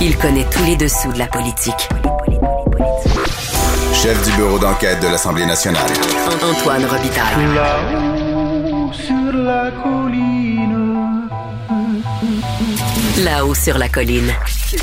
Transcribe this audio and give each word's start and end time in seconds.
Il 0.00 0.18
connaît 0.18 0.44
tous 0.50 0.62
les 0.64 0.76
dessous 0.76 1.12
de 1.12 1.18
la 1.18 1.26
politique. 1.26 1.88
Chef 3.94 4.22
du 4.22 4.36
bureau 4.36 4.58
d'enquête 4.58 5.00
de 5.00 5.06
l'Assemblée 5.08 5.46
nationale. 5.46 5.80
Antoine 6.42 6.84
Robitaille. 6.84 7.54
Là-haut 7.54 8.92
sur 8.92 9.32
la 9.32 9.70
colline. 9.82 11.28
Là-haut 13.24 13.54
sur 13.54 13.78
la 13.78 13.88
colline. 13.88 14.30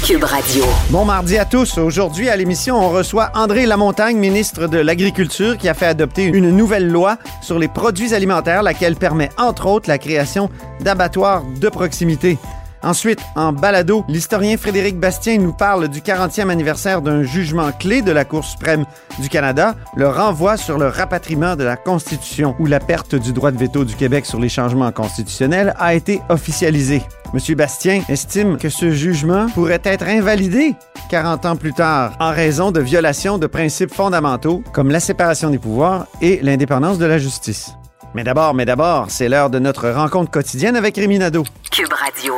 Cube 0.03 0.23
Radio. 0.23 0.64
Bon 0.89 1.05
mardi 1.05 1.38
à 1.38 1.45
tous. 1.45 1.77
Aujourd'hui, 1.77 2.30
à 2.30 2.36
l'émission, 2.36 2.77
on 2.77 2.89
reçoit 2.89 3.30
André 3.36 3.67
Lamontagne, 3.67 4.17
ministre 4.17 4.66
de 4.66 4.80
l'Agriculture, 4.80 5.55
qui 5.58 5.69
a 5.69 5.75
fait 5.75 5.86
adopter 5.86 6.23
une 6.23 6.49
nouvelle 6.49 6.88
loi 6.88 7.17
sur 7.41 7.59
les 7.59 7.67
produits 7.67 8.16
alimentaires, 8.16 8.64
laquelle 8.64 8.95
permet, 8.95 9.30
entre 9.38 9.67
autres, 9.67 9.88
la 9.88 9.99
création 9.99 10.49
d'abattoirs 10.80 11.43
de 11.43 11.69
proximité. 11.69 12.39
Ensuite, 12.83 13.19
en 13.35 13.53
balado, 13.53 14.03
l'historien 14.07 14.57
Frédéric 14.57 14.99
Bastien 14.99 15.37
nous 15.37 15.53
parle 15.53 15.87
du 15.87 15.99
40e 15.99 16.49
anniversaire 16.49 17.01
d'un 17.01 17.23
jugement 17.23 17.71
clé 17.71 18.01
de 18.01 18.11
la 18.11 18.25
Cour 18.25 18.43
suprême 18.43 18.85
du 19.19 19.29
Canada, 19.29 19.75
le 19.95 20.07
renvoi 20.07 20.57
sur 20.57 20.79
le 20.79 20.87
rapatriement 20.87 21.55
de 21.55 21.63
la 21.63 21.77
Constitution, 21.77 22.55
où 22.59 22.65
la 22.65 22.79
perte 22.79 23.13
du 23.13 23.33
droit 23.33 23.52
de 23.52 23.57
veto 23.57 23.85
du 23.85 23.95
Québec 23.95 24.25
sur 24.25 24.39
les 24.39 24.49
changements 24.49 24.91
constitutionnels 24.91 25.75
a 25.77 25.93
été 25.93 26.21
officialisée. 26.29 27.03
Monsieur 27.33 27.55
Bastien 27.55 28.02
estime 28.09 28.57
que 28.57 28.69
ce 28.69 28.91
jugement 28.91 29.47
pourrait 29.49 29.81
être 29.83 30.07
invalidé 30.07 30.75
40 31.09 31.45
ans 31.45 31.55
plus 31.55 31.73
tard 31.73 32.13
en 32.19 32.31
raison 32.31 32.71
de 32.71 32.81
violations 32.81 33.37
de 33.37 33.47
principes 33.47 33.93
fondamentaux 33.93 34.63
comme 34.73 34.89
la 34.89 34.99
séparation 34.99 35.49
des 35.49 35.59
pouvoirs 35.59 36.07
et 36.21 36.39
l'indépendance 36.41 36.97
de 36.97 37.05
la 37.05 37.19
justice. 37.19 37.75
Mais 38.14 38.23
d'abord, 38.23 38.54
mais 38.54 38.66
d'abord, 38.66 39.06
c'est 39.09 39.30
l'heure 39.30 39.50
de 39.50 39.59
notre 39.59 39.90
rencontre 39.90 40.31
quotidienne 40.31 40.76
avec 40.76 40.98
Rémi 40.98 41.17
Nadeau. 41.17 41.44
Cube 41.72 41.94
Radio. 41.94 42.34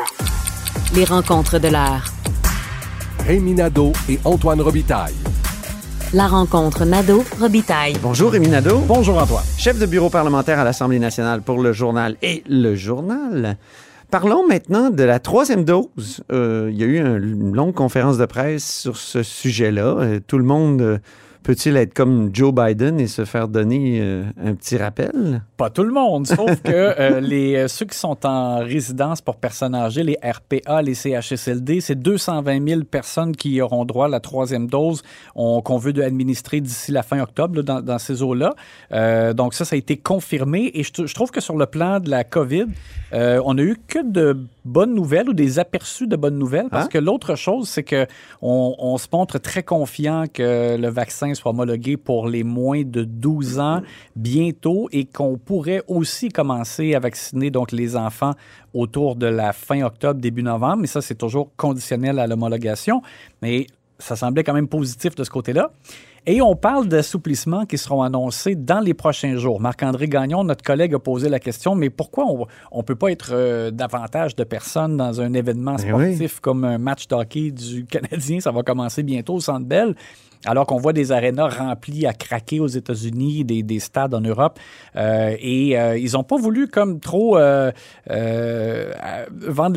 Les 0.95 1.03
rencontres 1.03 1.57
de 1.59 1.67
l'heure. 1.69 2.03
Rémi 3.25 3.53
Nadeau 3.53 3.91
et 4.07 4.19
Antoine 4.23 4.61
Robitaille. 4.61 5.15
La 6.13 6.27
rencontre 6.27 6.85
Nadeau-Robitaille. 6.85 7.95
Bonjour 8.03 8.31
Rémi 8.31 8.49
Nadeau. 8.49 8.79
Bonjour 8.85 9.17
Antoine. 9.17 9.43
Chef 9.57 9.79
de 9.79 9.87
bureau 9.87 10.11
parlementaire 10.11 10.59
à 10.59 10.63
l'Assemblée 10.63 10.99
nationale 10.99 11.41
pour 11.41 11.59
le 11.59 11.73
journal 11.73 12.17
et 12.21 12.43
le 12.47 12.75
journal. 12.75 13.57
Parlons 14.11 14.47
maintenant 14.47 14.91
de 14.91 15.01
la 15.03 15.17
troisième 15.17 15.65
dose. 15.65 16.21
Euh, 16.31 16.69
il 16.71 16.77
y 16.79 16.83
a 16.83 16.85
eu 16.85 16.99
un- 16.99 17.15
une 17.17 17.55
longue 17.55 17.73
conférence 17.73 18.19
de 18.19 18.27
presse 18.27 18.81
sur 18.81 18.95
ce 18.97 19.23
sujet-là. 19.23 19.85
Euh, 20.01 20.19
tout 20.27 20.37
le 20.37 20.43
monde 20.43 20.81
euh, 20.83 20.99
peut-il 21.43 21.77
être 21.77 21.93
comme 21.93 22.29
Joe 22.33 22.53
Biden 22.53 22.99
et 22.99 23.07
se 23.07 23.25
faire 23.25 23.47
donner 23.47 23.99
euh, 24.01 24.23
un 24.43 24.55
petit 24.55 24.77
rappel? 24.77 25.41
Pas 25.57 25.69
tout 25.69 25.83
le 25.83 25.91
monde, 25.91 26.25
sauf 26.25 26.61
que 26.61 26.71
euh, 26.71 27.19
les, 27.21 27.55
euh, 27.55 27.67
ceux 27.67 27.85
qui 27.85 27.97
sont 27.97 28.25
en 28.25 28.59
résidence 28.59 29.21
pour 29.21 29.35
personnes 29.35 29.75
âgées, 29.75 30.03
les 30.03 30.17
RPA, 30.23 30.81
les 30.81 30.95
CHSLD, 30.95 31.81
c'est 31.81 31.95
220 31.95 32.67
000 32.67 32.83
personnes 32.83 33.35
qui 33.35 33.61
auront 33.61 33.85
droit 33.85 34.05
à 34.05 34.09
la 34.09 34.19
troisième 34.19 34.67
dose 34.67 35.03
on- 35.35 35.61
qu'on 35.61 35.77
veut 35.77 35.93
administrer 36.03 36.61
d'ici 36.61 36.91
la 36.91 37.03
fin 37.03 37.21
octobre 37.21 37.61
dans, 37.61 37.99
ces 37.99 38.23
eaux-là. 38.23 38.53
Donc 39.33 39.53
ça, 39.53 39.65
ça 39.65 39.75
a 39.75 39.77
été 39.77 39.97
confirmé 39.97 40.71
et 40.73 40.83
je, 40.83 41.05
je 41.05 41.13
trouve 41.13 41.29
que 41.31 41.41
sur 41.41 41.57
le 41.57 41.65
plan 41.65 41.99
de 41.99 42.09
la 42.09 42.23
COVID, 42.23 42.65
on 43.11 43.57
a 43.57 43.61
eu 43.61 43.77
que 43.87 43.99
de 44.03 44.37
bonnes 44.65 44.93
nouvelles 44.93 45.29
ou 45.29 45.33
des 45.33 45.59
aperçus 45.59 46.07
de 46.07 46.15
bonnes 46.15 46.37
nouvelles? 46.37 46.69
Parce 46.69 46.85
Hein? 46.85 46.89
que 46.89 46.97
l'autre 46.97 47.35
chose, 47.35 47.67
c'est 47.69 47.83
que 47.83 48.07
on, 48.41 48.75
on 48.79 48.97
se 48.97 49.07
montre 49.11 49.37
très 49.39 49.63
confiant 49.63 50.25
que 50.31 50.77
le 50.77 50.87
vaccin 50.89 51.33
soit 51.33 51.51
homologué 51.51 51.97
pour 51.97 52.27
les 52.27 52.43
moins 52.43 52.83
de 52.83 53.03
12 53.03 53.59
ans 53.59 53.81
bientôt 54.15 54.87
et 54.91 55.05
qu'on 55.05 55.37
pourrait 55.37 55.83
aussi 55.87 56.29
commencer 56.29 56.95
à 56.95 56.99
vacciner 56.99 57.51
donc 57.51 57.71
les 57.71 57.95
enfants 57.95 58.31
autour 58.73 59.15
de 59.15 59.27
la 59.27 59.53
fin 59.53 59.83
octobre, 59.83 60.19
début 60.19 60.43
novembre. 60.43 60.77
Mais 60.77 60.87
ça, 60.87 61.01
c'est 61.01 61.15
toujours 61.15 61.51
conditionnel 61.57 62.19
à 62.19 62.27
l'homologation. 62.27 63.01
Mais 63.41 63.67
ça 63.99 64.15
semblait 64.15 64.43
quand 64.43 64.53
même 64.53 64.67
positif 64.67 65.15
de 65.15 65.23
ce 65.23 65.29
côté-là. 65.29 65.71
Et 66.25 66.41
on 66.41 66.55
parle 66.55 66.87
d'assouplissements 66.87 67.65
qui 67.65 67.77
seront 67.77 68.01
annoncés 68.01 68.55
dans 68.55 68.79
les 68.79 68.93
prochains 68.93 69.35
jours. 69.35 69.59
Marc-André 69.59 70.07
Gagnon, 70.07 70.45
notre 70.45 70.63
collègue, 70.63 70.93
a 70.93 70.99
posé 70.99 71.27
la 71.27 71.39
question, 71.39 71.75
mais 71.75 71.89
pourquoi 71.89 72.25
on 72.71 72.77
ne 72.77 72.83
peut 72.83 72.95
pas 72.95 73.11
être 73.11 73.31
euh, 73.33 73.71
davantage 73.71 74.33
de 74.37 74.45
personnes 74.45 74.95
dans 74.95 75.19
un 75.19 75.33
événement 75.33 75.75
Ben 75.75 75.93
oui. 75.93 76.15
sportif 76.15 76.39
comme 76.39 76.63
un 76.63 76.77
match 76.77 77.09
de 77.09 77.15
hockey 77.15 77.51
du 77.51 77.85
Canadien? 77.85 78.39
Ça 78.39 78.51
va 78.51 78.63
commencer 78.63 79.03
bientôt 79.03 79.33
au 79.35 79.41
Centre 79.41 79.65
Bell. 79.65 79.95
Alors 80.45 80.65
qu'on 80.67 80.75
voit 80.75 80.91
des 80.91 81.13
arénas 81.13 81.47
remplis 81.47 82.05
à 82.05 82.11
craquer 82.11 82.59
aux 82.59 82.67
États-Unis, 82.67 83.45
des, 83.45 83.63
des 83.63 83.79
stades 83.79 84.13
en 84.13 84.19
Europe. 84.19 84.59
Euh, 84.97 85.37
et 85.39 85.79
euh, 85.79 85.97
ils 85.97 86.11
n'ont 86.15 86.25
pas 86.25 86.35
voulu 86.35 86.67
comme 86.67 86.99
trop 86.99 87.35
vendre 87.37 87.71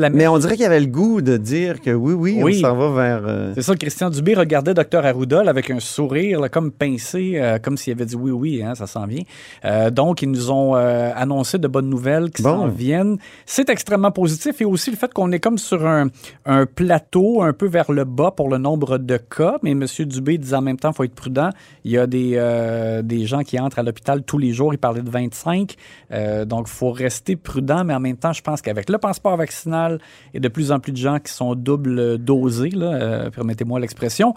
la 0.01 0.11
Mais 0.11 0.27
on 0.27 0.39
dirait 0.39 0.55
qu'il 0.55 0.65
y 0.65 0.67
avait 0.67 0.81
le 0.81 0.87
goût 0.87 1.21
de 1.23 1.37
dire 1.37 1.81
que 1.81 1.93
oui, 1.93 2.15
oui, 2.15 2.41
Oui. 2.43 2.61
on 2.65 2.69
s'en 2.69 2.75
va 2.77 2.91
vers... 3.21 3.53
c'est 3.55 3.63
ça, 3.63 3.77
Christian 3.77 4.11
Dubé 4.11 4.35
regardait 4.35 4.75
Dr 4.75 5.07
Arruda 5.07 5.45
avec 5.47 5.71
un 5.71 5.79
sourire 5.79 6.36
là, 6.41 6.49
comme 6.49 6.71
pincé, 6.73 7.35
euh, 7.37 7.59
comme 7.59 7.77
s'il 7.77 7.93
avait 7.93 8.05
dit 8.07 8.17
oui, 8.17 8.31
oui, 8.31 8.63
hein, 8.63 8.75
ça 8.75 8.87
s'en 8.87 9.07
vient. 9.07 9.23
Euh, 9.65 9.91
donc, 9.91 10.23
ils 10.23 10.31
nous 10.31 10.51
ont 10.51 10.77
euh, 10.77 11.11
annoncé 11.15 11.59
de 11.59 11.69
bonnes 11.69 11.89
nouvelles 11.91 12.31
qui 12.31 12.43
Bon. 12.43 12.57
s'en 12.57 12.69
viennent. 12.69 13.19
C'est 13.47 13.69
extrêmement 13.71 14.11
positif 14.11 14.61
et 14.61 14.65
aussi 14.65 14.91
le 14.91 14.97
fait 14.97 15.13
qu'on 15.13 15.33
est 15.33 15.41
comme 15.41 15.59
sur 15.59 15.87
un, 15.87 16.09
un 16.45 16.67
plateau 16.67 17.43
un 17.43 17.53
peu 17.53 17.67
vers 17.67 17.91
le 17.93 18.05
bas 18.05 18.31
pour 18.31 18.49
le 18.49 18.59
nombre 18.59 18.99
de 18.99 19.17
cas. 19.17 19.59
Mais 19.63 19.73
M. 19.73 19.85
Dubé 20.07 20.39
disait 20.39 20.57
en 20.57 20.63
même 20.63 20.79
temps, 20.79 20.91
il 20.91 20.95
faut 20.95 21.05
être 21.05 21.15
prudent. 21.15 21.51
Il 21.85 21.91
y 21.93 21.99
a 21.99 22.07
des, 22.07 23.01
des 23.05 23.27
gens 23.27 23.43
qui 23.43 23.59
entrent 23.59 23.79
à 23.79 23.83
l'hôpital 23.83 24.23
tous 24.23 24.39
les 24.39 24.53
jours. 24.53 24.73
Il 24.75 24.79
parlait 24.79 25.03
de 25.03 25.11
25. 25.11 25.75
Euh, 26.13 26.45
donc, 26.45 26.67
il 26.69 26.73
faut 26.73 26.91
rester 26.91 27.37
prudent, 27.37 27.85
mais 27.85 27.95
en 27.95 28.01
même 28.01 28.17
temps, 28.17 28.33
je 28.33 28.43
pense 28.43 28.63
qu'avec 28.63 28.91
le 28.91 28.99
passeport 28.99 29.37
vaccinal 29.37 29.99
et 30.35 30.41
de 30.41 30.49
plus 30.49 30.73
en 30.73 30.81
plus 30.81 30.93
de 30.93 30.97
gens 30.99 31.19
qui 31.19 31.33
sont 31.33 31.55
double 31.55 32.19
dosés, 32.19 32.71
là, 32.71 33.31
permettez-moi 33.31 33.81
l'expression, 33.81 34.35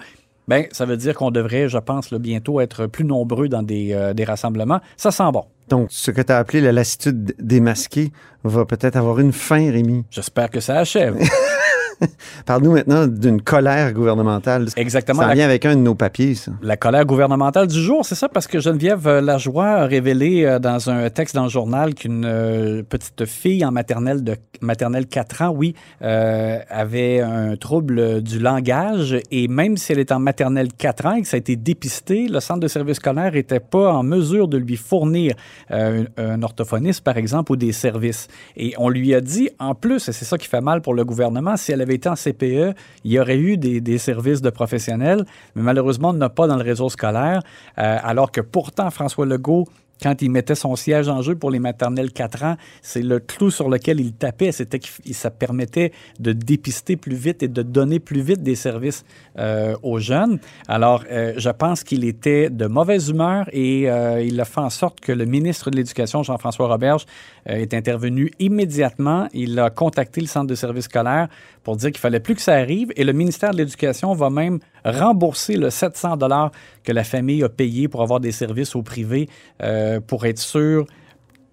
ben, 0.49 0.65
ça 0.71 0.85
veut 0.85 0.97
dire 0.97 1.13
qu'on 1.13 1.29
devrait, 1.29 1.69
je 1.69 1.77
pense, 1.77 2.09
là, 2.09 2.17
bientôt 2.17 2.59
être 2.59 2.87
plus 2.87 3.05
nombreux 3.05 3.49
dans 3.49 3.61
des, 3.61 3.93
euh, 3.93 4.15
des 4.15 4.23
rassemblements. 4.23 4.79
Ça 4.97 5.11
sent 5.11 5.31
bon. 5.31 5.45
Donc, 5.69 5.89
ce 5.91 6.09
que 6.09 6.23
tu 6.23 6.33
as 6.33 6.39
appelé 6.39 6.59
la 6.59 6.71
lassitude 6.71 7.35
démasquée 7.37 8.11
va 8.43 8.65
peut-être 8.65 8.95
avoir 8.95 9.19
une 9.19 9.31
fin, 9.31 9.71
Rémi. 9.71 10.05
J'espère 10.09 10.49
que 10.49 10.59
ça 10.59 10.79
achève. 10.79 11.15
Parle-nous 12.45 12.73
maintenant 12.73 13.07
d'une 13.07 13.41
colère 13.41 13.93
gouvernementale. 13.93 14.67
Exactement. 14.75 15.21
Ça 15.21 15.27
La- 15.27 15.33
vient 15.33 15.45
avec 15.45 15.65
un 15.65 15.75
de 15.75 15.81
nos 15.81 15.95
papiers, 15.95 16.35
ça. 16.35 16.51
La 16.61 16.77
colère 16.77 17.05
gouvernementale 17.05 17.67
du 17.67 17.81
jour, 17.81 18.05
c'est 18.05 18.15
ça, 18.15 18.29
parce 18.29 18.47
que 18.47 18.59
Geneviève 18.59 19.07
euh, 19.07 19.21
Lajoie 19.21 19.67
a 19.67 19.85
révélé 19.85 20.45
euh, 20.45 20.59
dans 20.59 20.89
un 20.89 21.09
texte 21.09 21.35
dans 21.35 21.43
le 21.43 21.49
journal 21.49 21.93
qu'une 21.95 22.23
euh, 22.25 22.83
petite 22.83 23.25
fille 23.25 23.63
en 23.65 23.71
maternelle 23.71 24.23
de 24.23 24.35
maternelle 24.61 25.07
4 25.07 25.41
ans, 25.43 25.49
oui, 25.55 25.73
euh, 26.01 26.59
avait 26.69 27.21
un 27.21 27.55
trouble 27.55 28.21
du 28.21 28.39
langage 28.39 29.17
et 29.31 29.47
même 29.47 29.77
si 29.77 29.93
elle 29.93 29.99
est 29.99 30.11
en 30.11 30.19
maternelle 30.19 30.67
4 30.77 31.05
ans 31.05 31.13
et 31.15 31.21
que 31.21 31.27
ça 31.29 31.35
a 31.35 31.39
été 31.39 31.55
dépisté, 31.55 32.27
le 32.27 32.39
centre 32.41 32.59
de 32.59 32.67
service 32.67 32.97
scolaire 32.97 33.31
n'était 33.31 33.61
pas 33.61 33.93
en 33.93 34.03
mesure 34.03 34.47
de 34.49 34.57
lui 34.57 34.75
fournir 34.75 35.33
euh, 35.71 36.03
un 36.17 36.41
orthophoniste, 36.43 37.03
par 37.05 37.15
exemple, 37.17 37.53
ou 37.53 37.55
des 37.55 37.71
services. 37.71 38.27
Et 38.57 38.73
on 38.77 38.89
lui 38.89 39.13
a 39.15 39.21
dit, 39.21 39.49
en 39.59 39.75
plus, 39.75 40.09
et 40.09 40.11
c'est 40.11 40.25
ça 40.25 40.37
qui 40.37 40.47
fait 40.47 40.61
mal 40.61 40.81
pour 40.81 40.93
le 40.93 41.05
gouvernement, 41.05 41.55
si 41.55 41.71
elle 41.71 41.81
avait 41.81 41.88
CPE, 41.97 42.75
il 43.03 43.11
y 43.11 43.19
aurait 43.19 43.37
eu 43.37 43.57
des, 43.57 43.81
des 43.81 43.97
services 43.97 44.41
de 44.41 44.49
professionnels, 44.49 45.25
mais 45.55 45.61
malheureusement, 45.61 46.09
on 46.09 46.13
n'a 46.13 46.29
pas 46.29 46.47
dans 46.47 46.57
le 46.57 46.63
réseau 46.63 46.89
scolaire, 46.89 47.41
euh, 47.77 47.97
alors 48.03 48.31
que 48.31 48.41
pourtant, 48.41 48.89
François 48.91 49.25
Legault 49.25 49.67
quand 50.01 50.21
il 50.21 50.31
mettait 50.31 50.55
son 50.55 50.75
siège 50.75 51.07
en 51.09 51.21
jeu 51.21 51.35
pour 51.35 51.51
les 51.51 51.59
maternelles 51.59 52.11
4 52.11 52.43
ans, 52.43 52.55
c'est 52.81 53.01
le 53.01 53.19
clou 53.19 53.51
sur 53.51 53.69
lequel 53.69 53.99
il 53.99 54.13
tapait, 54.13 54.51
c'était 54.51 54.79
que 54.79 54.87
ça 55.11 55.29
permettait 55.29 55.91
de 56.19 56.31
dépister 56.31 56.95
plus 56.95 57.15
vite 57.15 57.43
et 57.43 57.47
de 57.47 57.61
donner 57.61 57.99
plus 57.99 58.21
vite 58.21 58.41
des 58.41 58.55
services 58.55 59.03
euh, 59.37 59.75
aux 59.83 59.99
jeunes. 59.99 60.39
Alors, 60.67 61.03
euh, 61.11 61.33
je 61.37 61.49
pense 61.49 61.83
qu'il 61.83 62.05
était 62.05 62.49
de 62.49 62.65
mauvaise 62.67 63.09
humeur 63.09 63.45
et 63.51 63.89
euh, 63.89 64.21
il 64.21 64.39
a 64.39 64.45
fait 64.45 64.61
en 64.61 64.69
sorte 64.69 64.99
que 64.99 65.11
le 65.11 65.25
ministre 65.25 65.69
de 65.69 65.77
l'Éducation, 65.77 66.23
Jean-François 66.23 66.67
Roberge, 66.67 67.05
euh, 67.49 67.55
est 67.55 67.73
intervenu 67.73 68.31
immédiatement. 68.39 69.27
Il 69.33 69.59
a 69.59 69.69
contacté 69.69 70.21
le 70.21 70.27
centre 70.27 70.47
de 70.47 70.55
services 70.55 70.85
scolaires 70.85 71.27
pour 71.63 71.75
dire 71.75 71.91
qu'il 71.91 71.99
fallait 71.99 72.19
plus 72.19 72.35
que 72.35 72.41
ça 72.41 72.53
arrive 72.53 72.91
et 72.95 73.03
le 73.03 73.13
ministère 73.13 73.51
de 73.51 73.57
l'Éducation 73.57 74.13
va 74.13 74.29
même 74.29 74.59
rembourser 74.85 75.55
le 75.55 75.69
700 75.69 76.17
dollars 76.17 76.51
que 76.83 76.91
la 76.91 77.03
famille 77.03 77.43
a 77.43 77.49
payé 77.49 77.87
pour 77.87 78.01
avoir 78.01 78.19
des 78.19 78.31
services 78.31 78.75
au 78.75 78.81
privé 78.81 79.27
euh, 79.61 79.99
pour 79.99 80.25
être 80.25 80.39
sûr 80.39 80.85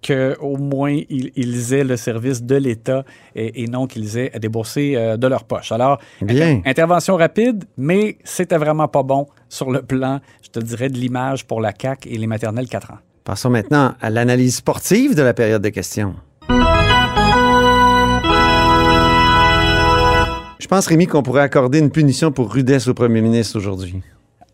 qu'au 0.05 0.57
moins 0.57 0.91
ils, 1.09 1.31
ils 1.35 1.73
aient 1.73 1.83
le 1.83 1.97
service 1.97 2.43
de 2.43 2.55
l'État 2.55 3.03
et, 3.35 3.63
et 3.63 3.67
non 3.67 3.87
qu'ils 3.87 4.17
aient 4.17 4.31
à 4.35 4.39
débourser 4.39 4.93
euh, 4.95 5.17
de 5.17 5.27
leur 5.27 5.43
poche. 5.43 5.71
Alors, 5.71 5.99
Bien. 6.21 6.57
inter- 6.57 6.69
intervention 6.69 7.15
rapide, 7.17 7.65
mais 7.77 8.17
c'était 8.23 8.57
vraiment 8.57 8.87
pas 8.87 9.03
bon 9.03 9.25
sur 9.49 9.71
le 9.71 9.81
plan, 9.81 10.19
je 10.43 10.49
te 10.49 10.59
dirais, 10.59 10.89
de 10.89 10.97
l'image 10.97 11.45
pour 11.47 11.61
la 11.61 11.73
CAQ 11.79 12.09
et 12.09 12.17
les 12.17 12.27
maternelles 12.27 12.67
4 12.69 12.91
ans. 12.91 12.97
Passons 13.23 13.49
maintenant 13.49 13.93
à 13.99 14.09
l'analyse 14.09 14.57
sportive 14.57 15.15
de 15.15 15.21
la 15.23 15.33
période 15.33 15.61
de 15.63 15.69
questions. 15.69 16.15
Je 20.59 20.67
pense, 20.67 20.87
Rémi, 20.87 21.05
qu'on 21.05 21.23
pourrait 21.23 21.41
accorder 21.41 21.79
une 21.79 21.91
punition 21.91 22.31
pour 22.31 22.51
rudesse 22.51 22.87
au 22.87 22.93
premier 22.93 23.21
ministre 23.21 23.57
aujourd'hui. 23.57 24.01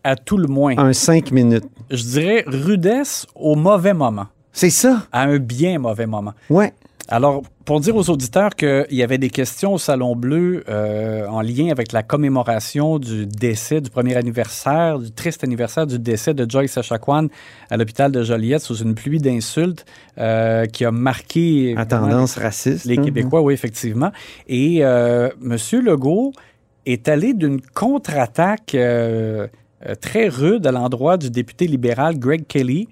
À 0.02 0.16
tout 0.16 0.36
le 0.36 0.46
moins. 0.46 0.76
Un 0.76 0.92
5 0.92 1.30
minutes. 1.32 1.64
Je 1.90 2.02
dirais 2.02 2.44
rudesse 2.46 3.26
au 3.34 3.54
mauvais 3.54 3.94
moment. 3.94 4.26
C'est 4.52 4.70
ça? 4.70 5.06
À 5.12 5.22
un 5.22 5.38
bien 5.38 5.78
mauvais 5.78 6.06
moment. 6.06 6.32
Ouais. 6.50 6.74
Alors, 7.08 7.42
pour 7.66 7.80
dire 7.80 7.94
aux 7.96 8.08
auditeurs 8.08 8.50
qu'il 8.56 8.86
y 8.90 9.02
avait 9.02 9.18
des 9.18 9.28
questions 9.28 9.74
au 9.74 9.78
Salon 9.78 10.16
Bleu 10.16 10.64
euh, 10.68 11.26
en 11.26 11.42
lien 11.42 11.68
avec 11.70 11.92
la 11.92 12.02
commémoration 12.02 12.98
du 12.98 13.26
décès, 13.26 13.82
du 13.82 13.90
premier 13.90 14.16
anniversaire, 14.16 14.98
du 14.98 15.10
triste 15.10 15.44
anniversaire 15.44 15.86
du 15.86 15.98
décès 15.98 16.32
de 16.32 16.50
Joyce 16.50 16.78
Echaquan 16.78 17.28
à 17.68 17.76
l'hôpital 17.76 18.10
de 18.10 18.22
Joliette 18.22 18.62
sous 18.62 18.76
une 18.76 18.94
pluie 18.94 19.18
d'insultes 19.18 19.84
euh, 20.16 20.64
qui 20.64 20.86
a 20.86 20.90
marqué 20.90 21.74
À 21.76 21.84
tendance 21.84 22.36
raciste. 22.38 22.86
les 22.86 22.98
hein? 22.98 23.02
Québécois, 23.02 23.42
oui, 23.42 23.52
effectivement. 23.52 24.10
Et 24.48 24.78
euh, 24.82 25.28
M. 25.42 25.58
Legault 25.84 26.32
est 26.86 27.08
allé 27.08 27.34
d'une 27.34 27.60
contre-attaque 27.60 28.76
très 30.00 30.28
rude 30.28 30.66
à 30.66 30.72
l'endroit 30.72 31.18
du 31.18 31.30
député 31.30 31.66
libéral 31.66 32.18
Greg 32.18 32.46
Kelly. 32.46 32.88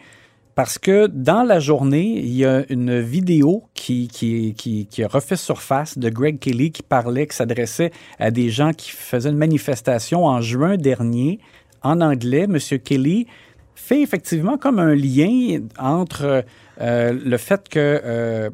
Parce 0.54 0.78
que 0.78 1.06
dans 1.06 1.44
la 1.44 1.60
journée, 1.60 2.18
il 2.18 2.34
y 2.34 2.44
a 2.44 2.64
une 2.68 3.00
vidéo 3.00 3.64
qui, 3.72 4.08
qui, 4.08 4.54
qui, 4.54 5.02
a 5.02 5.08
refait 5.08 5.36
surface 5.36 5.96
de 5.96 6.10
Greg 6.10 6.38
Kelly 6.38 6.72
qui 6.72 6.82
parlait, 6.82 7.26
qui 7.26 7.36
s'adressait 7.36 7.90
à 8.18 8.30
des 8.30 8.50
gens 8.50 8.72
qui 8.72 8.90
faisaient 8.90 9.30
une 9.30 9.38
manifestation 9.38 10.26
en 10.26 10.42
juin 10.42 10.76
dernier 10.76 11.38
en 11.82 12.02
anglais. 12.02 12.46
Monsieur 12.46 12.76
Kelly 12.76 13.26
fait 13.74 14.02
effectivement 14.02 14.58
comme 14.58 14.78
un 14.78 14.94
lien 14.94 15.60
entre 15.78 16.44
euh, 16.80 17.12
le 17.12 17.36
fait 17.38 17.66
que, 17.70 18.00
euh, 18.04 18.50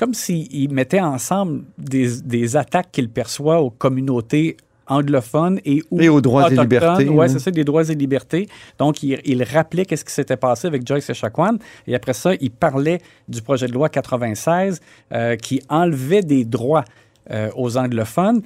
comme 0.00 0.14
s'il 0.14 0.72
mettait 0.72 1.00
ensemble 1.00 1.62
des, 1.78 2.20
des 2.22 2.56
attaques 2.56 2.90
qu'il 2.90 3.08
perçoit 3.08 3.60
aux 3.60 3.70
communautés 3.70 4.56
anglophones 4.86 5.60
et, 5.64 5.82
ou 5.90 6.00
Et 6.00 6.08
aux 6.08 6.20
droits 6.20 6.50
et 6.50 6.56
libertés, 6.56 7.08
oui. 7.08 7.28
c'est 7.28 7.38
ça, 7.38 7.50
des 7.50 7.64
droits 7.64 7.88
et 7.88 7.94
libertés. 7.94 8.48
Donc, 8.78 9.02
il, 9.02 9.20
il 9.24 9.42
rappelait 9.42 9.84
qu'est-ce 9.84 10.04
qui 10.04 10.12
s'était 10.12 10.36
passé 10.36 10.66
avec 10.66 10.86
Joyce 10.86 11.08
Echaquan. 11.10 11.58
Et 11.86 11.94
après 11.94 12.12
ça, 12.12 12.32
il 12.40 12.50
parlait 12.50 13.00
du 13.28 13.42
projet 13.42 13.66
de 13.66 13.72
loi 13.72 13.88
96 13.88 14.80
euh, 15.12 15.36
qui 15.36 15.62
enlevait 15.68 16.22
des 16.22 16.44
droits 16.44 16.84
euh, 17.32 17.50
aux 17.56 17.76
anglophones. 17.76 18.40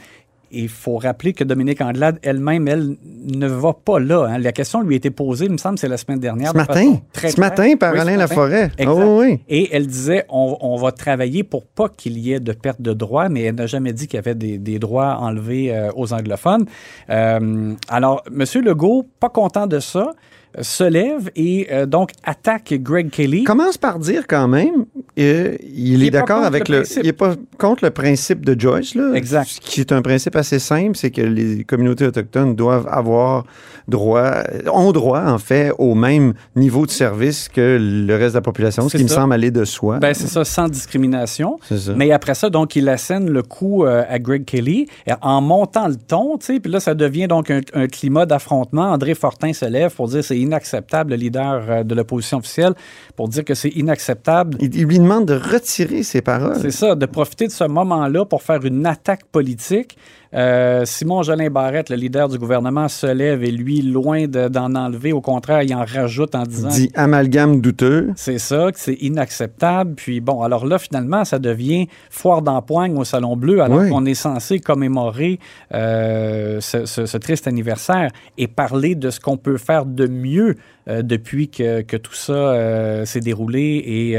Il 0.52 0.69
faut 0.69 0.97
rappeler 0.97 1.32
que 1.32 1.44
Dominique 1.44 1.81
Anglade 1.81 2.19
elle-même, 2.23 2.67
elle, 2.69 2.97
ne 3.25 3.47
va 3.47 3.73
pas 3.73 3.99
là. 4.00 4.26
hein. 4.29 4.38
La 4.38 4.52
question 4.52 4.81
lui 4.82 4.94
a 4.94 4.97
été 4.97 5.11
posée, 5.11 5.47
il 5.47 5.52
me 5.52 5.56
semble, 5.58 5.79
c'est 5.79 5.88
la 5.88 5.97
semaine 5.97 6.19
dernière. 6.19 6.49
Ce 6.49 6.52
de 6.55 6.58
matin? 6.58 6.94
très 7.12 7.31
Ce 7.31 7.37
claire. 7.37 7.50
matin 7.50 7.76
par 7.76 7.93
Oui, 7.93 8.00
Alain. 8.00 8.17
Laforêt? 8.17 8.70
Oh, 8.87 9.19
oui. 9.20 9.41
Et 9.49 9.69
elle 9.75 9.87
disait, 9.87 10.25
on, 10.29 10.56
on 10.61 10.76
va 10.76 10.93
travailler 10.93 11.44
pour 11.44 11.64
pas 11.67 11.88
qu'il 11.88 12.19
y 12.19 12.32
ait 12.32 12.41
de 12.41 12.52
perte 12.52 12.82
de 12.82 12.93
droits, 12.93 13.29
mais 13.29 13.43
elle 13.43 13.55
n'a 13.55 13.67
jamais 13.67 13.93
dit 13.93 14.06
qu'il 14.08 14.17
y 14.17 14.19
avait 14.19 14.35
des, 14.35 14.58
des 14.58 14.79
droits 14.79 15.17
enlevés 15.20 15.73
euh, 15.75 15.91
aux 15.94 16.12
anglophones. 16.12 16.67
Euh, 17.11 17.75
alors, 17.88 18.23
M. 18.35 18.44
Legault, 18.64 19.06
pas 19.20 19.29
content 19.29 19.67
de 19.67 19.79
ça, 19.79 20.12
euh, 20.58 20.62
se 20.62 20.85
lève 20.85 21.31
et 21.37 21.69
euh, 21.70 21.87
donc 21.87 22.11
attaque 22.25 22.75
Greg 22.75 23.11
Kelly. 23.11 23.44
Commence 23.44 23.79
par 23.79 23.99
dire 23.99 24.25
quand 24.29 24.49
même, 24.49 24.85
il, 25.17 25.58
Il 25.75 26.05
est, 26.05 26.11
d'accord 26.11 26.44
avec 26.44 26.69
le 26.69 26.82
il 26.99 27.06
est 27.06 27.12
pas 27.12 27.35
contre 27.58 27.85
le 27.85 27.91
principe 27.91 28.44
de 28.44 28.58
Joyce 28.58 28.94
là, 28.94 29.12
Exact. 29.14 29.49
ce 29.49 29.61
qui 29.61 29.81
est 29.81 29.93
un 29.93 30.02
principe 30.02 30.37
assez 30.37 30.58
simple, 30.58 30.97
c'est 30.97 31.11
que 31.11 31.23
les 31.23 31.64
communautés 31.64 32.06
autochtones 32.06 32.55
doivent 32.55 32.88
avoir 32.88 33.44
droit, 33.88 34.43
ont 34.73 34.93
droit 34.93 35.23
en 35.25 35.38
fait 35.38 35.73
au 35.79 35.94
même 35.94 36.35
niveau 36.56 36.87
de 36.87 36.91
service 36.91 37.49
que 37.49 37.79
le 37.81 38.14
reste 38.14 38.35
de 38.35 38.38
la 38.38 38.43
population, 38.43 38.88
ce 38.88 38.97
qui 38.97 39.02
me 39.02 39.08
semble 39.08 39.32
aller 39.32 39.50
de 39.50 39.64
soi. 39.64 39.99
Ben, 39.99 40.14
c'est 40.14 40.29
ça, 40.29 40.44
sans 40.44 40.69
discrimination. 40.69 41.58
Ça. 41.62 41.93
Mais 41.96 42.12
après 42.12 42.35
ça, 42.35 42.50
donc, 42.50 42.76
il 42.76 42.88
assène 42.88 43.31
le 43.31 43.43
coup 43.43 43.85
euh, 43.85 44.05
à 44.08 44.19
Greg 44.19 44.44
Kelly 44.44 44.87
en 45.23 45.41
montant 45.41 45.88
le 45.88 45.96
ton, 45.96 46.38
tu 46.38 46.46
sais, 46.46 46.61
puis 46.61 46.70
là, 46.70 46.81
ça 46.81 46.94
devient 46.94 47.26
donc 47.26 47.50
un, 47.50 47.61
un 47.75 47.88
climat 47.88 48.26
d'affrontement. 48.26 48.91
André 48.93 49.14
Fortin 49.14 49.53
se 49.53 49.64
lève 49.64 49.94
pour 49.94 50.08
dire 50.08 50.23
c'est 50.23 50.38
inacceptable, 50.38 51.11
le 51.11 51.17
leader 51.17 51.64
euh, 51.69 51.82
de 51.82 51.94
l'opposition 51.94 52.38
officielle, 52.38 52.75
pour 53.17 53.29
dire 53.29 53.44
que 53.44 53.55
c'est 53.55 53.70
inacceptable 53.70 54.56
il, 54.61 54.76
il 54.76 54.87
lui 54.90 54.98
demande 54.98 55.26
de 55.26 55.34
retirer 55.34 56.02
ses 56.02 56.20
paroles. 56.22 56.56
c'est 56.60 56.70
ça, 56.70 56.94
de 56.94 57.06
profiter 57.06 57.46
de 57.46 57.52
ce 57.52 57.64
moment-là 57.64 58.25
pour 58.25 58.42
faire 58.42 58.64
une 58.64 58.84
attaque 58.87 59.25
politique. 59.32 59.96
Euh, 60.32 60.84
Simon 60.84 61.22
Jolin 61.25 61.50
Barrette, 61.50 61.90
le 61.90 61.96
leader 61.96 62.28
du 62.28 62.38
gouvernement, 62.38 62.87
se 62.87 63.06
lève 63.08 63.42
et 63.42 63.50
lui, 63.50 63.82
loin 63.82 64.28
de- 64.28 64.46
d'en 64.46 64.76
enlever, 64.76 65.12
au 65.12 65.20
contraire, 65.20 65.62
il 65.62 65.75
en 65.75 65.84
rajoute 65.84 66.37
en 66.37 66.44
disant 66.44 66.69
Dit 66.69 66.92
amalgame 66.94 67.60
douteux. 67.60 68.10
c'est 68.14 68.38
ça, 68.38 68.70
que 68.70 68.78
c'est 68.78 68.94
inacceptable. 69.00 69.94
Puis 69.96 70.20
bon, 70.20 70.42
alors 70.42 70.66
là, 70.66 70.78
finalement, 70.78 71.25
ça 71.25 71.40
devient 71.40 71.88
foire 72.10 72.43
d'empoigne 72.43 72.96
au 72.96 73.02
Salon 73.04 73.36
Bleu, 73.36 73.60
alors 73.60 73.81
Oui. 73.81 73.90
qu'on 73.90 74.06
est 74.06 74.14
censé 74.14 74.60
commémorer 74.60 75.40
euh, 75.75 76.60
ce, 76.60 76.86
ce- 76.86 77.06
ce 77.06 77.16
triste 77.19 77.46
anniversaire 77.48 78.10
et 78.38 78.46
parler 78.46 78.94
de 78.94 79.10
ce 79.10 79.19
qu'on 79.20 79.36
peut 79.36 79.56
faire 79.58 79.84
de 79.84 80.06
mieux 80.06 80.54
euh, 80.88 81.02
depuis 81.02 81.48
que, 81.48 81.82
que 81.82 81.96
tout 81.96 82.14
ça 82.14 82.32
euh, 82.32 83.04
s'est 83.04 83.20
déroulé 83.20 83.82
et 83.84 84.12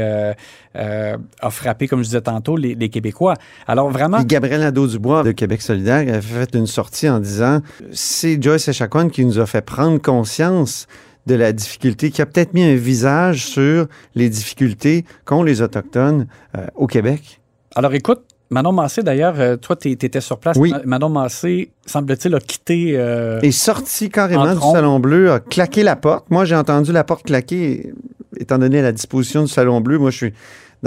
euh, 0.76 1.16
a 1.40 1.50
frappé, 1.50 1.86
comme 1.88 2.00
je 2.00 2.04
disais 2.06 2.20
tantôt, 2.20 2.56
les, 2.56 2.74
les 2.74 2.88
Québécois. 2.88 3.34
Alors 3.66 3.90
vraiment, 3.90 4.18
Puis 4.18 4.26
Gabriel 4.26 4.60
Nadeau-Dubois 4.60 5.22
de 5.22 5.32
Québec 5.32 5.62
solidaire 5.62 5.98
avait 6.00 6.20
fait 6.20 6.54
une 6.54 6.66
sortie 6.66 7.08
en 7.08 7.20
disant 7.20 7.60
c'est 7.92 8.42
Joyce 8.42 8.68
Echaquan 8.68 9.08
qui 9.08 9.24
nous 9.24 9.38
a 9.38 9.46
fait 9.46 9.62
prendre 9.62 10.00
conscience 10.00 10.86
de 11.26 11.34
la 11.36 11.52
difficulté, 11.52 12.10
qui 12.10 12.20
a 12.20 12.26
peut-être 12.26 12.52
mis 12.52 12.64
un 12.64 12.74
visage 12.74 13.46
sur 13.46 13.86
les 14.14 14.28
difficultés 14.28 15.04
qu'ont 15.24 15.42
les 15.44 15.62
Autochtones 15.62 16.26
euh, 16.56 16.66
au 16.74 16.86
Québec. 16.86 17.40
alors 17.76 17.94
écoute, 17.94 18.22
Manon 18.50 18.72
Massé, 18.72 19.02
d'ailleurs, 19.02 19.36
euh, 19.40 19.56
toi, 19.56 19.76
tu 19.76 19.88
étais 19.90 20.20
sur 20.20 20.38
place. 20.38 20.58
Oui. 20.58 20.72
Ma- 20.72 20.82
Manon 20.84 21.08
Massé, 21.08 21.70
semble-t-il, 21.86 22.34
a 22.34 22.38
quitté... 22.40 22.92
euh, 22.98 23.40
est 23.40 23.50
sorti 23.50 24.10
carrément 24.10 24.42
En 24.42 24.54
du. 24.54 24.72
Salon 24.72 25.00
Bleu, 25.00 25.32
a 25.32 25.40
claqué 25.40 25.82
la 25.82 25.96
porte. 25.96 26.26
Moi, 26.28 26.44
j'ai 26.44 26.54
entendu 26.54 26.92
la 26.92 27.02
porte 27.02 27.22
claquer, 27.24 27.94
étant 28.38 28.58
donné 28.58 28.82
la 28.82 28.92
disposition 28.92 29.42
du 29.42 29.48
Salon 29.48 29.80
Bleu. 29.80 29.98
Moi, 29.98 30.10
je 30.10 30.16
suis. 30.16 30.32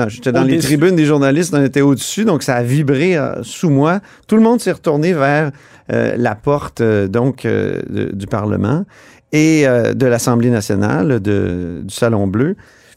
J'étais 0.08 0.34
dans 0.34 0.44
les 0.44 0.58
tribunes 0.60 0.98
des 0.98 1.06
journalistes, 1.06 1.54
on 1.54 1.64
était 1.64 1.80
au-dessus, 1.80 2.26
donc 2.26 2.44
ça 2.44 2.56
a 2.56 2.64
vibré 2.64 3.16
euh, 3.16 3.42
sous 3.44 3.70
moi. 3.70 4.02
Tout 4.28 4.36
le 4.36 4.42
monde 4.42 4.60
s'est 4.60 4.74
retourné 4.74 5.14
vers 5.14 5.52
euh, 5.90 6.16
la 6.18 6.36
porte 6.36 6.82
euh, 6.82 7.08
donc 7.08 7.44
de- 7.44 8.12
du 8.14 8.28
Parlement 8.28 8.84
et 9.32 9.66
de 9.66 10.06
l'Assemblée 10.06 10.50
nationale, 10.50 11.20
de- 11.22 11.82
du 11.84 11.94
Salon 11.94 12.28
Bleu. 12.28 12.56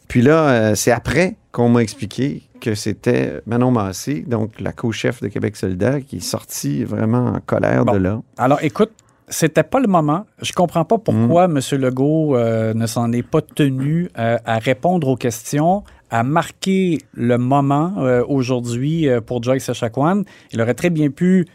Puis 0.08 0.22
là, 0.22 0.74
c'est 0.74 0.90
après 0.92 1.36
qu'on 1.52 1.68
m'a 1.68 1.82
expliqué 1.82 2.42
que 2.60 2.74
c'était 2.74 3.40
Manon 3.46 3.70
Massé, 3.70 4.24
donc 4.26 4.60
la 4.60 4.72
co-chef 4.72 5.20
de 5.22 5.28
Québec 5.28 5.54
solidaire, 5.56 5.98
qui 6.06 6.16
est 6.16 6.20
sortie 6.20 6.82
vraiment 6.84 7.26
en 7.26 7.40
colère 7.44 7.84
Bon. 7.84 7.92
de 7.92 7.98
là. 7.98 8.20
Alors, 8.36 8.58
écoute, 8.62 8.90
c'était 9.30 9.62
pas 9.62 9.80
le 9.80 9.86
moment. 9.86 10.26
Je 10.42 10.52
comprends 10.52 10.84
pas 10.84 10.98
pourquoi 10.98 11.48
Mm. 11.48 11.58
M. 11.58 11.80
Legault 11.80 12.36
euh, 12.36 12.74
ne 12.74 12.86
s'en 12.86 13.12
est 13.12 13.22
pas 13.22 13.40
tenu 13.42 14.08
euh, 14.18 14.36
à 14.44 14.58
répondre 14.58 15.08
aux 15.08 15.16
questions, 15.16 15.84
à 16.10 16.22
marquer 16.22 16.98
le 17.12 17.38
moment 17.38 17.94
euh, 17.98 18.24
aujourd'hui 18.26 19.08
pour 19.26 19.42
Joyce 19.42 19.68
Echaquan. 19.68 20.22
Il 20.52 20.60
aurait 20.60 20.74
très 20.74 20.90
bien 20.90 21.10
pu, 21.10 21.46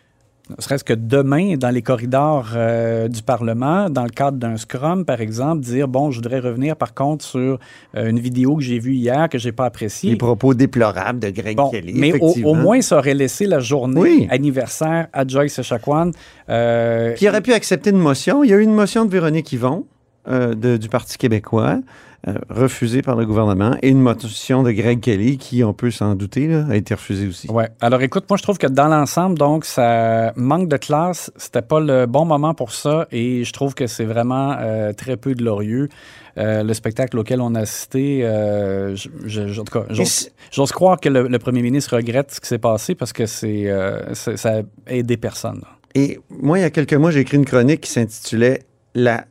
ne 0.49 0.61
serait-ce 0.61 0.83
que 0.83 0.93
demain, 0.93 1.55
dans 1.55 1.69
les 1.69 1.81
corridors 1.81 2.49
euh, 2.55 3.07
du 3.07 3.23
Parlement, 3.23 3.89
dans 3.89 4.03
le 4.03 4.09
cadre 4.09 4.37
d'un 4.37 4.57
scrum, 4.57 5.05
par 5.05 5.21
exemple, 5.21 5.61
dire, 5.61 5.87
bon, 5.87 6.11
je 6.11 6.17
voudrais 6.17 6.39
revenir 6.39 6.75
par 6.75 6.93
contre 6.93 7.23
sur 7.23 7.59
euh, 7.95 8.09
une 8.09 8.19
vidéo 8.19 8.57
que 8.57 8.61
j'ai 8.63 8.77
vue 8.77 8.93
hier, 8.93 9.29
que 9.29 9.37
j'ai 9.37 9.53
pas 9.53 9.65
appréciée. 9.65 10.11
Les 10.11 10.15
propos 10.17 10.53
déplorables 10.53 11.19
de 11.19 11.29
Greg 11.29 11.55
Bon, 11.55 11.69
Kelly. 11.69 11.93
mais 11.95 12.13
au, 12.19 12.55
moins, 12.55 12.81
ça 12.81 12.97
aurait 12.97 13.13
laissé 13.13 13.45
la 13.45 13.59
journée 13.59 14.01
Oui. 14.01 14.27
anniversaire 14.29 15.07
à 15.13 15.25
Joyce 15.25 15.59
Echaquan. 15.59 16.11
Euh, 16.49 17.15
il 17.21 17.27
aurait 17.29 17.41
pu 17.41 17.53
accepter 17.53 17.91
une 17.91 17.97
motion. 17.97 18.43
Il 18.43 18.49
y 18.49 18.53
a 18.53 18.57
eu 18.57 18.63
une 18.63 18.75
motion 18.75 19.05
de 19.05 19.11
Véronique 19.11 19.51
Yvon 19.53 19.85
euh, 20.27 20.53
de- 20.55 20.77
du 20.77 20.89
Parti 20.89 21.17
québécois, 21.17 21.79
euh, 22.27 22.35
refusée 22.49 23.01
par 23.01 23.17
le 23.17 23.25
gouvernement, 23.25 23.75
et 23.81 23.89
une 23.89 23.99
motion 23.99 24.63
de 24.63 24.71
Greg 24.71 25.01
Kelly, 25.01 25.37
qui, 25.37 25.61
on 25.63 25.73
peut 25.73 25.91
s'en 25.91 26.15
douter, 26.15 26.47
là, 26.47 26.65
a 26.69 26.75
été 26.77 26.93
refusée 26.93 27.27
aussi. 27.27 27.49
Ouais. 27.51 27.67
Alors 27.81 28.01
écoute, 28.01 28.23
moi 28.29 28.37
je 28.37 28.43
trouve 28.43 28.57
que 28.57 28.67
dans 28.67 28.87
l'ensemble, 28.87 29.37
donc, 29.37 29.65
ça 29.65 30.31
manque 30.37 30.69
de 30.69 30.77
classe. 30.77 31.31
C'était 31.35 31.61
pas 31.61 31.81
le 31.81 32.05
bon 32.05 32.23
moment 32.25 32.53
pour 32.53 32.71
ça 32.71 33.07
et 33.11 33.43
je 33.43 33.51
trouve 33.51 33.73
que 33.75 33.87
c'est 33.87 34.05
vraiment 34.05 34.55
euh, 34.59 34.93
très 34.93 35.17
peu 35.17 35.33
glorieux. 35.33 35.89
Euh, 36.37 36.63
le 36.63 36.73
spectacle 36.73 37.19
auquel 37.19 37.41
on 37.41 37.53
a 37.55 37.59
assisté, 37.59 38.21
euh, 38.23 38.95
j'ose 39.27 40.71
croire 40.71 40.99
que 40.99 41.09
le, 41.09 41.27
le 41.27 41.39
premier 41.39 41.61
ministre 41.61 41.95
regrette 41.97 42.31
ce 42.31 42.39
qui 42.41 42.47
s'est 42.47 42.57
passé 42.57 42.95
parce 42.95 43.13
que 43.13 43.25
c'est 43.25 43.69
euh, 43.69 44.13
c'est- 44.13 44.37
ça 44.37 44.59
a 44.59 44.61
aidé 44.93 45.17
personne. 45.17 45.61
Et 45.95 46.19
moi, 46.29 46.57
il 46.57 46.61
y 46.61 46.65
a 46.65 46.69
quelques 46.71 46.93
mois, 46.93 47.11
j'ai 47.11 47.19
écrit 47.19 47.37
une 47.37 47.45
chronique 47.45 47.81
qui 47.81 47.91
s'intitulait 47.91 48.61
La 48.95 49.25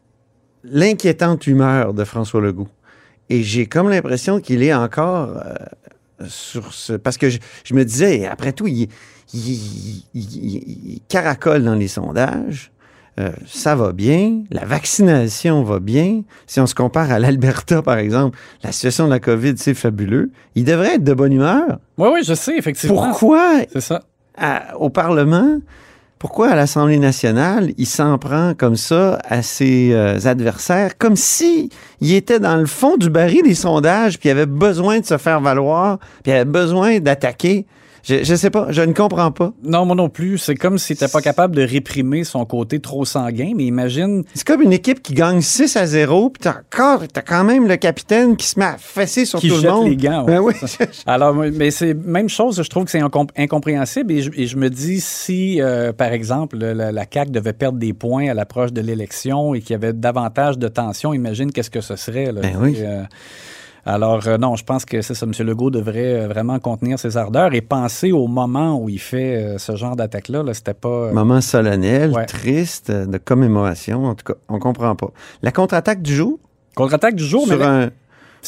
l'inquiétante 0.65 1.47
humeur 1.47 1.95
de 1.95 2.05
François 2.05 2.41
Legault. 2.41 2.69
Et 3.31 3.43
j'ai 3.43 3.67
comme 3.67 3.89
l'impression 3.89 4.41
qu'il 4.41 4.63
est 4.63 4.75
encore 4.75 5.31
euh, 5.37 5.55
sur 6.29 6.73
ce. 6.75 6.93
Parce 6.95 7.17
que 7.17 7.31
je, 7.31 7.39
je 7.65 7.75
me 7.75 7.85
disais, 7.85 8.27
après 8.27 8.53
tout, 8.53 8.67
il, 8.67 8.89
il- 9.33 9.41
il- 9.43 10.05
il- 10.15 10.93
il 10.95 11.01
caracole 11.09 11.65
dans 11.65 11.75
les 11.75 11.89
sondages. 11.89 12.71
Euh, 13.21 13.31
ça 13.47 13.75
va 13.75 13.93
bien, 13.93 14.43
la 14.51 14.65
vaccination 14.65 15.63
va 15.63 15.81
bien. 15.81 16.23
Si 16.47 16.61
on 16.61 16.67
se 16.67 16.75
compare 16.75 17.11
à 17.11 17.19
l'Alberta, 17.19 17.83
par 17.83 17.99
exemple, 17.99 18.39
la 18.63 18.73
situation 18.73 19.05
de 19.05 19.11
la 19.11 19.21
COVID, 19.21 19.55
c'est 19.59 19.75
fabuleux. 19.75 20.31
Il 20.55 20.65
devrait 20.65 20.95
être 20.95 21.05
de 21.05 21.13
bonne 21.13 21.35
humeur. 21.35 21.79
Oui, 21.99 22.09
oui, 22.15 22.21
je 22.25 22.33
sais, 22.33 22.57
effectivement. 22.57 22.95
Pourquoi 23.11 23.61
C'est 23.71 23.83
ça. 23.83 24.03
à- 24.35 24.79
au 24.79 24.89
Parlement, 24.89 25.59
pourquoi 26.23 26.51
à 26.51 26.55
l'Assemblée 26.55 27.01
nationale, 27.01 27.73
il 27.79 27.87
s'en 27.87 28.17
prend 28.17 28.55
comme 28.57 28.77
ça 28.77 29.19
à 29.29 29.43
ses 29.43 29.93
euh, 29.93 30.21
adversaires, 30.25 30.97
comme 30.97 31.17
si 31.17 31.69
il 32.01 32.15
était 32.15 32.39
dans 32.39 32.55
le 32.55 32.67
fond 32.67 32.97
du 32.97 33.11
baril 33.11 33.43
des 33.43 33.57
sondages, 33.57 34.21
puis 34.21 34.29
il 34.29 34.31
avait 34.33 34.47
besoin 34.47 35.01
de 35.01 35.05
se 35.05 35.19
faire 35.19 35.41
valoir, 35.41 35.99
puis 36.23 36.31
il 36.31 36.35
avait 36.35 36.45
besoin 36.45 37.01
d'attaquer. 37.01 37.67
Je, 38.03 38.25
je 38.25 38.35
sais 38.35 38.51
pas, 38.51 38.67
je 38.71 38.83
ne 38.83 38.93
comprends 38.93 39.31
pas. 39.31 39.53
Non, 39.63 39.85
moi 39.87 39.95
non 39.95 40.09
plus. 40.09 40.39
C'est 40.39 40.55
comme 40.57 40.77
s'il 40.79 40.95
n'était 40.95 41.09
pas 41.09 41.21
capable 41.21 41.55
de 41.55 41.63
réprimer 41.63 42.25
son 42.25 42.45
côté 42.45 42.81
trop 42.81 43.05
sanguin. 43.05 43.53
Mais 43.55 43.65
imagine, 43.65 44.25
C'est 44.35 44.47
comme 44.47 44.63
une 44.63 44.73
équipe 44.73 45.03
qui 45.03 45.15
gagne 45.15 45.41
6 45.41 45.77
à 45.77 45.87
0, 45.87 46.31
puis 46.31 46.41
t'as 46.43 46.57
encore, 46.73 47.03
t'as 47.13 47.23
quand 47.23 47.45
même 47.45 47.69
le 47.69 47.77
capitaine 47.77 48.37
qui 48.37 48.47
se 48.47 48.59
met 48.59 48.65
à 48.65 48.77
fesser 48.79 49.25
sur 49.25 49.39
qui 49.39 49.49
tout 49.49 49.57
le 49.63 49.71
monde. 49.71 49.89
les 49.89 49.97
gants. 49.97 50.25
ouais, 50.25 50.35
Ben 50.35 50.41
oui. 50.41 50.55
Alors, 51.07 51.35
mais 51.35 51.71
c'est 51.71 51.95
même 51.95 52.29
chose, 52.29 52.61
je 52.63 52.69
trouve 52.69 52.85
que 52.87 52.91
c'est 52.91 53.01
incom- 53.01 53.29
incompréhensible 53.37 54.13
et 54.13 54.23
je, 54.23 54.31
et 54.37 54.47
je 54.47 54.57
me 54.57 54.69
dis 54.69 55.01
si, 55.01 55.61
euh, 55.63 55.93
par 55.93 56.13
exemple, 56.13 56.57
la, 56.59 56.91
la 56.93 57.05
CAQ 57.13 57.31
devait 57.31 57.53
perdre 57.53 57.79
des 57.79 57.93
points 57.93 58.29
à 58.29 58.35
l'approche 58.35 58.73
de 58.73 58.81
l'élection 58.81 59.55
et 59.55 59.61
qu'il 59.61 59.71
y 59.71 59.75
avait 59.75 59.93
davantage 59.93 60.59
de 60.59 60.69
tension, 60.69 61.15
imagine 61.15 61.53
qu'est-ce 61.53 61.71
que 61.71 61.81
ce 61.81 61.97
serait. 61.97 62.33
là. 62.33 62.41
Ben 62.41 62.57
oui. 62.61 62.77
Euh, 62.81 63.03
alors, 63.85 64.27
euh, 64.29 64.39
non, 64.39 64.55
je 64.57 64.65
pense 64.65 64.85
que 64.85 65.03
c'est 65.03 65.15
ça. 65.15 65.27
M. 65.27 65.33
Legault 65.47 65.71
devrait 65.71 66.23
euh, 66.23 66.29
vraiment 66.29 66.59
contenir 66.61 66.99
ses 66.99 67.17
ardeurs 67.17 67.53
et 67.55 67.61
penser 67.61 68.13
au 68.13 68.27
moment 68.29 68.77
où 68.79 68.89
il 68.89 69.01
fait 69.01 69.37
euh, 69.37 69.59
ce 69.59 69.75
genre 69.77 69.97
d'attaque-là. 69.97 70.43
Là, 70.43 70.55
C'était 70.55 70.75
pas. 70.75 71.11
Moment 71.13 71.41
solennel, 71.41 72.13
Ouais. 72.13 72.27
triste, 72.27 72.91
de 72.91 73.19
commémoration. 73.19 74.05
En 74.07 74.15
tout 74.15 74.25
cas, 74.25 74.39
on 74.49 74.59
comprend 74.59 74.95
pas. 74.95 75.11
La 75.43 75.51
contre-attaque 75.53 76.03
du 76.03 76.15
jour, 76.15 76.39
Contre-attaque 76.75 77.17
du 77.17 77.25
jour, 77.25 77.47
sur 77.47 77.59
mais. 77.59 77.65
un, 77.65 77.91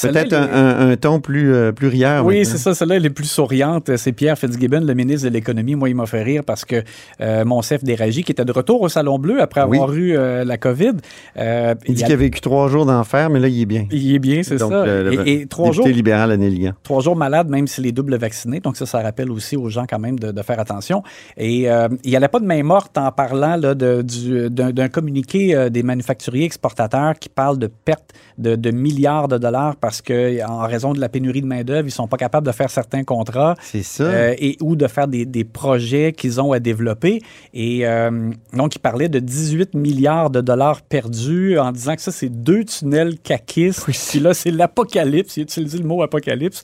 peut-être 0.00 0.32
un, 0.32 0.46
est- 0.46 0.50
un- 0.52 0.90
un 0.90 0.96
ton 0.96 1.20
plus, 1.20 1.52
euh, 1.54 1.72
plus 1.72 1.88
rieur. 1.88 2.24
Oui, 2.24 2.44
c'est 2.44 2.58
ça. 2.58 2.74
Celle-là, 2.74 2.96
elle 2.96 3.06
est 3.06 3.10
plus 3.10 3.24
souriante. 3.30 3.96
C'est 3.96 4.12
Pierre 4.12 4.36
Fitzgibbon, 4.38 4.80
le 4.80 4.94
ministre 4.94 5.28
de 5.28 5.32
l'Économie. 5.32 5.74
Moi, 5.74 5.88
il 5.88 5.94
m'a 5.94 6.06
fait 6.06 6.22
rire 6.22 6.42
parce 6.44 6.64
que 6.64 6.82
euh, 7.20 7.44
Monsef 7.44 7.84
Déragi, 7.84 8.24
qui 8.24 8.32
était 8.32 8.44
de 8.44 8.52
retour 8.52 8.82
au 8.82 8.88
Salon 8.88 9.18
Bleu 9.18 9.40
après 9.40 9.62
Oui. 9.62 9.76
avoir 9.76 9.92
eu 9.94 10.16
euh, 10.16 10.44
la 10.44 10.56
COVID, 10.58 10.92
euh, 11.36 11.74
Il 11.86 11.94
dit 11.94 12.02
a- 12.02 12.06
qu'il 12.06 12.14
a 12.14 12.18
vécu 12.18 12.40
trois 12.40 12.68
jours 12.68 12.86
d'enfer, 12.86 13.30
mais 13.30 13.38
là, 13.40 13.48
il 13.48 13.60
est 13.62 13.66
bien. 13.66 13.86
il 13.90 14.14
est 14.14 14.18
bien, 14.18 14.42
c'est 14.42 14.58
ça. 14.58 14.68
le- 14.68 15.10
le 15.10 15.28
et, 15.28 15.42
et 15.42 15.46
trois 15.46 15.72
jours, 15.72 15.86
libéral 15.88 16.32
Ligan. 16.38 16.72
trois 16.82 17.00
jours 17.00 17.16
malade, 17.16 17.48
même 17.48 17.66
s'il 17.66 17.86
est 17.86 17.92
double 17.92 18.16
vacciné. 18.16 18.60
Donc, 18.60 18.76
ça, 18.76 18.86
ça 18.86 19.00
rappelle 19.02 19.30
aussi 19.30 19.56
aux 19.56 19.68
gens 19.68 19.84
quand 19.88 19.98
même 19.98 20.18
de, 20.18 20.32
de 20.32 20.42
faire 20.42 20.58
attention. 20.60 21.02
Et 21.36 21.62
il 21.64 21.88
n'y 22.04 22.16
allait 22.16 22.28
pas 22.28 22.40
de 22.40 22.46
main 22.46 22.62
morte 22.62 22.96
en 22.98 23.10
parlant 23.12 23.56
là, 23.56 23.74
de- 23.74 24.02
du- 24.02 24.50
d'un 24.50 24.88
communiqué 24.88 25.68
des 25.70 25.82
manufacturiers 25.82 26.44
exportateurs 26.44 27.14
qui 27.18 27.28
parle 27.28 27.58
de 27.58 27.66
perte 27.66 28.12
de, 28.38 28.56
de 28.56 28.70
milliards 28.70 29.28
de 29.28 29.38
dollars 29.38 29.76
parce 29.84 30.00
que 30.00 30.42
en 30.48 30.66
raison 30.66 30.94
de 30.94 30.98
la 30.98 31.10
pénurie 31.10 31.42
de 31.42 31.46
main-d'œuvre, 31.46 31.86
ils 31.86 31.90
sont 31.90 32.08
pas 32.08 32.16
capables 32.16 32.46
de 32.46 32.52
faire 32.52 32.70
certains 32.70 33.04
contrats. 33.04 33.54
C'est 33.60 33.82
ça. 33.82 34.04
Euh, 34.04 34.34
et 34.38 34.56
ou 34.62 34.76
de 34.76 34.86
faire 34.86 35.08
des, 35.08 35.26
des 35.26 35.44
projets 35.44 36.14
qu'ils 36.14 36.40
ont 36.40 36.52
à 36.52 36.58
développer. 36.58 37.20
Et 37.52 37.86
euh, 37.86 38.30
donc, 38.54 38.76
il 38.76 38.78
parlait 38.78 39.10
de 39.10 39.18
18 39.18 39.74
milliards 39.74 40.30
de 40.30 40.40
dollars 40.40 40.80
perdus 40.80 41.58
en 41.58 41.70
disant 41.70 41.96
que 41.96 42.00
ça, 42.00 42.12
c'est 42.12 42.30
deux 42.30 42.64
tunnels 42.64 43.18
caquistes. 43.18 43.84
Puis 43.84 44.20
là, 44.20 44.32
c'est 44.32 44.50
l'apocalypse. 44.50 45.36
Il 45.36 45.40
a 45.40 45.42
utilisé 45.42 45.76
le 45.76 45.84
mot 45.84 46.02
apocalypse. 46.02 46.62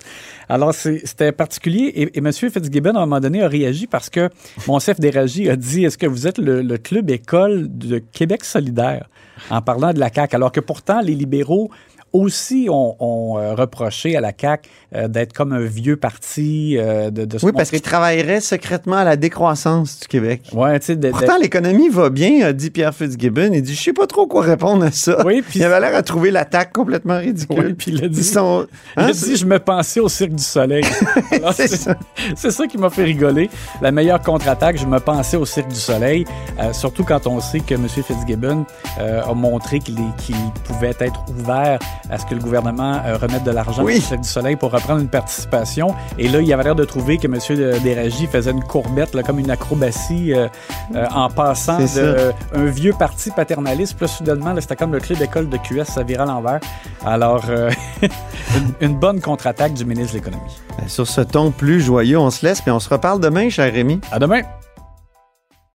Alors, 0.49 0.73
c'était 0.73 1.33
particulier. 1.33 1.93
Et, 1.95 2.17
et 2.17 2.19
M. 2.21 2.33
Fitzgibbon, 2.33 2.95
à 2.95 3.01
un 3.01 3.07
moment 3.07 3.21
donné, 3.21 3.43
a 3.43 3.49
réagi 3.49 3.87
parce 3.87 4.09
que 4.09 4.31
Monsef 4.67 4.99
Déragi 4.99 5.51
a 5.51 5.57
dit 5.57 5.85
Est-ce 5.85 5.99
que 5.99 6.07
vous 6.07 6.27
êtes 6.27 6.39
le, 6.39 6.63
le 6.63 6.79
club 6.79 7.11
école 7.11 7.67
de 7.69 7.99
Québec 7.99 8.47
solidaire? 8.47 9.11
En 9.51 9.63
parlant 9.63 9.93
de 9.93 9.99
la 9.99 10.11
CAQ 10.13 10.37
Alors 10.37 10.53
que 10.53 10.61
pourtant, 10.61 11.01
les 11.01 11.15
libéraux 11.15 11.71
aussi 12.13 12.69
ont, 12.71 12.97
ont, 12.99 13.39
euh, 13.39 13.55
reproché 13.55 14.17
à 14.17 14.21
la 14.21 14.33
CAQ 14.39 14.69
euh, 14.95 15.07
d'être 15.09 15.33
comme 15.33 15.53
un 15.53 15.61
vieux 15.61 15.97
parti, 15.97 16.77
euh, 16.79 17.11
de, 17.11 17.25
de 17.25 17.39
se 17.39 17.47
oui, 17.47 17.53
parce 17.53 17.69
montrer- 17.69 17.77
qu'il 17.79 17.83
travaillerait 17.83 18.41
secrètement 18.41 18.97
à 18.97 19.05
la 19.05 19.17
décroissance 19.17 20.01
du 20.01 20.09
Québec. 20.09 20.43
Ouais, 20.53 20.79
tu 20.81 20.87
sais, 20.87 20.97
de- 20.97 21.11
Pourtant, 21.11 21.37
l'économie 21.41 21.89
va 21.89 22.11
bien, 22.11 22.45
a 22.47 22.53
dit 22.53 22.71
Pierre 22.71 22.95
Fitzgibbon. 22.95 23.51
Il 23.53 23.63
dit, 23.63 23.75
je 23.75 23.81
sais 23.83 23.93
pas 23.93 24.07
trop 24.09 24.27
quoi 24.27 24.43
répondre 24.43 24.85
à 24.85 24.91
ça. 24.91 25.25
Oui, 25.25 25.43
puis- 25.43 25.61
il 25.61 25.65
avait 25.65 25.79
l'air 25.81 25.95
à 25.95 26.03
trouver 26.03 26.31
l'attaque 26.31 26.73
complètement 26.73 27.19
ridicule. 27.19 27.65
Oui, 27.67 27.73
puis 27.75 27.93
il 27.93 28.05
a 28.05 28.09
dit- 28.09 28.25
sont- 28.25 28.67
il 28.97 29.03
hein, 29.03 29.07
a 29.09 29.13
dit, 29.13 29.37
je 29.37 29.47
me 29.47 29.59
pensais 29.59 30.01
au 30.01 30.09
Cirque 30.09 30.35
du 30.35 30.43
Soleil. 30.43 30.85
C'est 31.55 31.69
ça. 31.69 31.97
c'est 32.37 32.51
ça 32.51 32.67
qui 32.67 32.79
m'a 32.79 32.91
fait 32.91 33.05
rigoler. 33.05 33.49
La 33.83 33.93
meilleure 33.93 34.21
contre-attaque, 34.23 34.77
je 34.79 34.87
me 34.87 34.99
pensais 34.99 35.37
au 35.37 35.45
Cirque 35.45 35.69
du 35.69 35.75
Soleil, 35.77 36.25
euh, 36.61 36.73
surtout 36.73 37.05
quand 37.05 37.27
on 37.27 37.41
sait 37.41 37.61
que 37.61 37.75
M. 37.75 37.87
Fitzgibbon 37.89 38.65
euh, 38.99 39.23
a 39.23 39.35
montré 39.35 39.79
qu'il 39.79 39.97
qu'il 40.19 40.35
pouvait 40.65 40.95
être 41.01 41.21
ouvert 41.39 41.79
à 42.11 42.19
ce 42.19 42.27
que 42.27 42.35
le 42.35 42.41
gouvernement 42.41 43.01
euh, 43.07 43.17
remette 43.17 43.45
de 43.45 43.51
l'argent 43.51 43.83
Oui. 43.83 44.03
au 44.13 44.17
du 44.17 44.29
Soleil 44.29 44.57
pour 44.57 44.73
reprendre 44.73 45.01
une 45.01 45.09
participation? 45.09 45.95
Et 46.19 46.29
là, 46.29 46.41
il 46.41 46.53
avait 46.53 46.65
l'air 46.65 46.75
de 46.75 46.85
trouver 46.85 47.19
que 47.19 47.27
M. 47.27 47.81
Déragi 47.83 48.27
faisait 48.27 48.51
une 48.51 48.65
courbette, 48.65 49.15
là, 49.15 49.23
comme 49.23 49.39
une 49.39 49.51
acrobatie 49.51 50.33
euh, 50.35 50.49
euh, 50.95 51.07
en 51.15 51.29
passant 51.29 51.79
de 51.79 51.87
C'est 51.87 52.01
euh, 52.01 52.33
un 52.55 52.67
vieux 52.67 52.93
parti 52.93 53.31
paternaliste. 53.31 53.95
Puis 53.97 54.07
là, 54.07 54.13
soudainement, 54.13 54.55
c'était 54.61 54.77
comme 54.77 54.93
le 54.93 55.01
club 55.01 55.21
école 55.23 55.49
de 55.49 55.57
QS, 55.57 55.85
ça 55.85 56.03
virait 56.03 56.23
à 56.23 56.27
l'envers. 56.27 56.61
Alors, 57.05 57.45
une, 58.03 58.73
une 58.81 58.95
bonne 58.99 59.21
contre-attaque 59.21 59.75
du 59.75 59.85
ministre 59.85 60.13
de 60.13 60.19
l'Économie. 60.19 60.61
Sur 60.87 61.07
ce 61.07 61.21
ton 61.21 61.51
plus 61.51 61.81
joyeux, 61.81 62.19
on 62.19 62.31
se 62.31 62.45
laisse, 62.45 62.61
puis 62.61 62.71
on 62.71 62.81
se 62.81 62.89
reparle 62.89 63.21
demain, 63.21 63.49
cher 63.49 63.73
Rémi. 63.73 64.01
À 64.11 64.19
demain! 64.19 64.43